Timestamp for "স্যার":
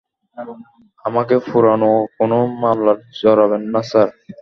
3.89-4.09